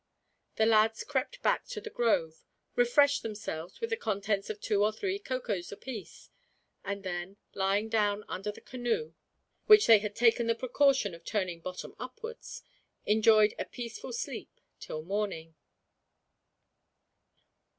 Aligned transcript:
The 0.55 0.65
lads 0.65 1.03
crept 1.03 1.43
back 1.43 1.67
to 1.67 1.79
the 1.79 1.91
grove, 1.91 2.43
refreshed 2.75 3.21
themselves 3.21 3.79
with 3.79 3.91
the 3.91 3.95
contents 3.95 4.49
of 4.49 4.59
two 4.59 4.83
or 4.83 4.91
three 4.91 5.19
cocoas 5.19 5.71
apiece, 5.71 6.31
and 6.83 7.03
then, 7.03 7.37
lying 7.53 7.87
down 7.87 8.23
under 8.27 8.51
the 8.51 8.61
canoe, 8.61 9.13
which 9.67 9.85
they 9.85 9.99
had 9.99 10.15
taken 10.15 10.47
the 10.47 10.55
precaution 10.55 11.13
of 11.13 11.23
turning 11.23 11.59
bottom 11.61 11.93
upwards, 11.99 12.63
enjoyed 13.05 13.53
a 13.59 13.65
peaceful 13.65 14.11
sleep 14.11 14.49
till 14.79 15.03
morning. 15.03 15.53